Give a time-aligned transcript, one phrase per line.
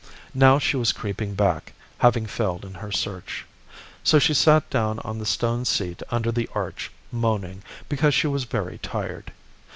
[0.33, 3.45] Now she was creeping back, having failed in her search.
[4.03, 8.45] So she sat down on the stone seat under the arch, moaning, because she was
[8.45, 9.31] very tired.